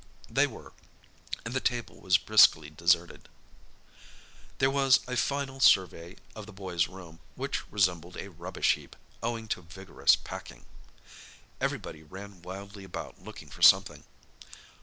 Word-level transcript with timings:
They 0.31 0.47
were, 0.47 0.73
and 1.45 1.53
the 1.53 1.59
table 1.59 1.97
was 2.01 2.17
briskly 2.17 2.71
deserted. 2.71 3.29
There 4.57 4.71
was 4.71 5.01
a 5.07 5.15
final 5.15 5.59
survey 5.59 6.15
of 6.35 6.47
the 6.47 6.51
boys' 6.51 6.87
room, 6.87 7.19
which 7.35 7.69
resembled 7.71 8.17
a 8.17 8.31
rubbish 8.31 8.73
heap, 8.73 8.95
owing 9.21 9.47
to 9.49 9.61
vigorous 9.61 10.15
packing. 10.15 10.65
Everybody 11.59 12.01
ran 12.01 12.41
wildly 12.41 12.83
about 12.83 13.21
looking 13.21 13.49
for 13.49 13.61
something. 13.61 14.03